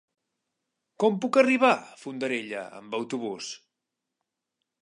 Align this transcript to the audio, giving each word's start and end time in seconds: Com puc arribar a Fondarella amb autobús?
Com 1.03 1.19
puc 1.25 1.37
arribar 1.41 1.71
a 1.73 1.99
Fondarella 2.05 2.65
amb 2.81 2.99
autobús? 3.01 3.55